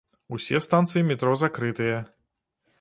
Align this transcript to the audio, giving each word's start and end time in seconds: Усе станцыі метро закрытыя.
Усе 0.37 0.61
станцыі 0.67 1.05
метро 1.11 1.37
закрытыя. 1.43 2.03